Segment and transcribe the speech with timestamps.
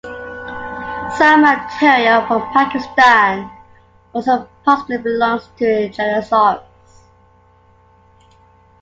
[1.15, 3.51] Some material from Pakistan
[4.13, 7.03] also possibly belongs to "Jainosaurus".